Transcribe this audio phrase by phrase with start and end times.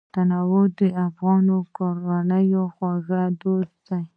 [0.13, 3.09] تنور د افغاني کورنۍ خوږ
[3.41, 4.01] دود دی